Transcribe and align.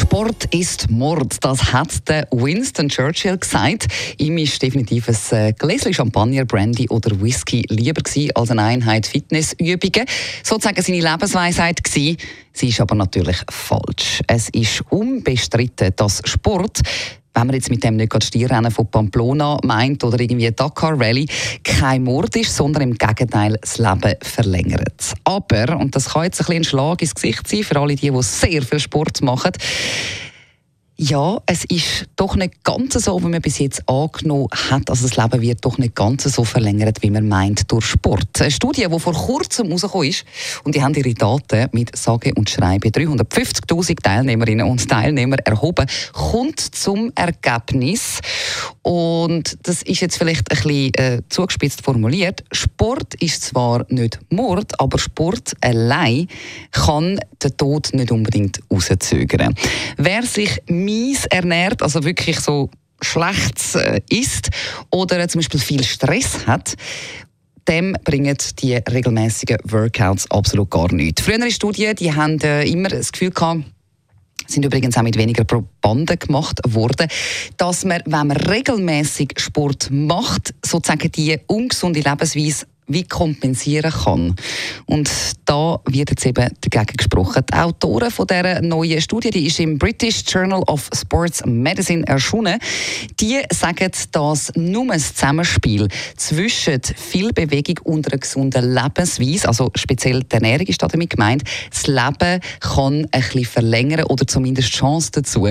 Sport 0.00 0.54
ist 0.54 0.88
Mord, 0.90 1.38
das 1.40 1.72
hat 1.72 2.08
der 2.08 2.28
Winston 2.30 2.88
Churchill 2.88 3.36
gesagt. 3.36 3.88
Ihm 4.18 4.38
ist 4.38 4.62
definitiv 4.62 5.08
ein 5.08 5.36
äh, 5.36 5.52
Gläschen 5.52 5.92
Champagner, 5.92 6.44
Brandy 6.44 6.88
oder 6.88 7.20
Whisky 7.20 7.64
lieber 7.68 8.00
als 8.34 8.50
eine 8.52 8.62
Einheit 8.62 9.08
Fitnessübungen. 9.08 10.06
Sozusagen 10.44 10.80
seine 10.80 11.00
Lebensweisheit 11.00 11.82
gewesen. 11.82 12.16
Sie 12.52 12.68
ist 12.68 12.80
aber 12.80 12.94
natürlich 12.94 13.38
falsch. 13.50 14.20
Es 14.28 14.48
ist 14.50 14.84
unbestritten, 14.88 15.92
dass 15.96 16.22
Sport 16.24 16.80
wenn 17.38 17.46
man 17.46 17.54
jetzt 17.54 17.70
mit 17.70 17.84
dem 17.84 17.96
nicht 17.96 18.10
gerade 18.10 18.26
Stierrennen 18.26 18.70
von 18.72 18.90
Pamplona 18.90 19.58
meint 19.62 20.02
oder 20.02 20.18
irgendwie 20.18 20.50
Dakar 20.50 20.98
Rally, 21.00 21.26
kein 21.62 22.02
Mord 22.02 22.34
ist, 22.34 22.56
sondern 22.56 22.82
im 22.82 22.94
Gegenteil 22.94 23.56
das 23.60 23.78
Leben 23.78 24.14
verlängert. 24.22 25.14
Aber, 25.22 25.78
und 25.78 25.94
das 25.94 26.10
kann 26.10 26.24
jetzt 26.24 26.40
ein, 26.40 26.46
bisschen 26.46 26.56
ein 26.56 26.64
Schlag 26.64 27.00
ins 27.00 27.14
Gesicht 27.14 27.46
sein 27.46 27.62
für 27.62 27.78
alle 27.78 27.94
die, 27.94 28.10
die 28.10 28.22
sehr 28.22 28.62
viel 28.62 28.80
Sport 28.80 29.22
machen, 29.22 29.52
ja, 31.00 31.38
es 31.46 31.64
ist 31.64 32.06
doch 32.16 32.34
nicht 32.34 32.64
ganz 32.64 32.94
so, 32.94 33.22
wie 33.22 33.28
man 33.28 33.40
bis 33.40 33.60
jetzt 33.60 33.88
angenommen 33.88 34.48
hat. 34.52 34.90
Also 34.90 35.06
das 35.06 35.16
Leben 35.16 35.40
wird 35.40 35.64
doch 35.64 35.78
nicht 35.78 35.94
ganz 35.94 36.24
so 36.24 36.42
verlängert, 36.42 37.00
wie 37.02 37.10
man 37.10 37.28
meint, 37.28 37.70
durch 37.70 37.84
Sport. 37.84 38.40
Eine 38.40 38.50
Studie, 38.50 38.88
die 38.92 38.98
vor 38.98 39.12
kurzem 39.12 39.70
rausgekommen 39.70 40.08
ist, 40.08 40.24
und 40.64 40.74
die 40.74 40.82
haben 40.82 40.94
ihre 40.94 41.14
Daten 41.14 41.68
mit 41.70 41.96
sage 41.96 42.32
und 42.34 42.50
schreibe 42.50 42.88
350'000 42.88 44.02
Teilnehmerinnen 44.02 44.66
und 44.66 44.88
Teilnehmer 44.88 45.36
erhoben, 45.44 45.86
kommt 46.12 46.58
zum 46.58 47.12
Ergebnis. 47.14 48.18
Und 48.82 49.58
das 49.62 49.82
ist 49.82 50.00
jetzt 50.00 50.18
vielleicht 50.18 50.50
ein 50.50 50.56
bisschen 50.56 50.94
äh, 50.94 51.22
zugespitzt 51.28 51.82
formuliert. 51.82 52.44
Sport 52.52 53.14
ist 53.16 53.42
zwar 53.44 53.84
nicht 53.88 54.18
Mord, 54.30 54.80
aber 54.80 54.98
Sport 54.98 55.52
allein 55.60 56.28
kann 56.72 57.20
den 57.42 57.56
Tod 57.56 57.90
nicht 57.92 58.10
unbedingt 58.10 58.60
rauszögern. 58.70 59.54
Wer 59.96 60.22
sich 60.22 60.62
mies 60.68 61.26
ernährt, 61.26 61.82
also 61.82 62.04
wirklich 62.04 62.40
so 62.40 62.70
schlecht 63.00 63.74
äh, 63.74 64.00
isst 64.10 64.50
oder 64.90 65.26
zum 65.28 65.40
Beispiel 65.40 65.60
viel 65.60 65.84
Stress 65.84 66.46
hat, 66.46 66.74
dem 67.68 67.96
bringen 68.02 68.36
die 68.60 68.74
regelmäßigen 68.74 69.58
Workouts 69.64 70.30
absolut 70.30 70.70
gar 70.70 70.92
nichts. 70.92 71.22
Frühere 71.22 71.50
Studien 71.50 71.94
die 71.94 72.14
haben 72.14 72.40
äh, 72.40 72.64
immer 72.64 72.88
das 72.88 73.12
Gefühl 73.12 73.30
gehabt, 73.30 73.64
sind 74.48 74.64
übrigens 74.64 74.96
auch 74.96 75.02
mit 75.02 75.16
weniger 75.16 75.44
Probanden 75.44 76.18
gemacht 76.18 76.60
worden, 76.66 77.08
dass 77.56 77.84
man, 77.84 78.02
wenn 78.04 78.28
man 78.28 78.30
regelmäßig 78.32 79.34
Sport 79.38 79.90
macht, 79.90 80.54
sozusagen 80.64 81.10
die 81.12 81.38
ungesunde 81.46 82.00
Lebensweise 82.00 82.66
wie 82.88 83.04
kompensieren 83.04 83.92
kann. 83.92 84.34
Und 84.86 85.10
da 85.44 85.80
wird 85.86 86.10
jetzt 86.10 86.26
eben 86.26 86.50
dagegen 86.60 86.96
gesprochen. 86.96 87.44
Die 87.50 87.54
Autoren 87.54 88.10
von 88.10 88.26
dieser 88.26 88.60
neuen 88.62 89.00
Studie, 89.00 89.30
die 89.30 89.46
ist 89.46 89.60
im 89.60 89.78
British 89.78 90.22
Journal 90.26 90.62
of 90.66 90.88
Sports 90.94 91.42
Medicine 91.46 92.06
erschienen, 92.06 92.58
die 93.20 93.40
sagen, 93.52 93.90
dass 94.12 94.52
nur 94.56 94.90
ein 94.92 95.00
Zusammenspiel 95.00 95.88
zwischen 96.16 96.80
viel 96.96 97.32
Bewegung 97.32 97.78
und 97.84 98.10
einer 98.10 98.18
gesunden 98.18 98.74
Lebensweise, 98.74 99.48
also 99.48 99.70
speziell 99.74 100.22
die 100.22 100.34
Ernährung 100.34 100.66
ist 100.66 100.82
damit 100.82 101.10
gemeint, 101.10 101.44
das 101.70 101.86
Leben 101.86 102.40
kann 102.60 103.06
ein 103.10 103.20
bisschen 103.20 103.44
verlängern 103.44 104.04
oder 104.04 104.26
zumindest 104.26 104.70
Chance 104.70 105.10
dazu. 105.12 105.48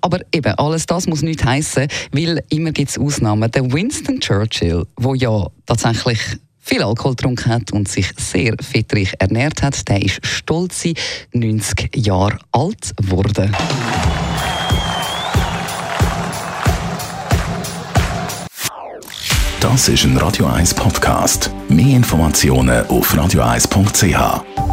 Aber 0.00 0.20
eben, 0.32 0.52
alles 0.54 0.86
das 0.86 1.06
muss 1.06 1.22
nicht 1.22 1.44
heißen, 1.44 1.88
weil 2.12 2.42
immer 2.48 2.72
gibt 2.72 2.90
es 2.90 2.98
Ausnahmen. 2.98 3.50
Der 3.50 3.72
Winston 3.72 4.20
Churchill, 4.20 4.86
wo 4.96 5.14
ja 5.14 5.46
tatsächlich 5.66 6.20
viel 6.66 6.82
Alkohol 6.82 7.12
getrunken 7.12 7.52
hat 7.52 7.72
und 7.72 7.88
sich 7.88 8.10
sehr 8.18 8.54
fettreich 8.60 9.14
ernährt 9.18 9.62
hat, 9.62 9.88
der 9.88 10.02
ist 10.02 10.18
stolze 10.26 10.94
90 11.32 11.96
Jahre 11.96 12.38
alt 12.52 12.92
geworden. 12.96 13.54
Das 19.60 19.88
ist 19.88 20.04
ein 20.04 20.16
Radio 20.16 20.46
1 20.46 20.74
Podcast. 20.74 21.50
Mehr 21.68 21.96
Informationen 21.96 22.86
auf 22.86 23.14
radio1.ch. 23.14 24.65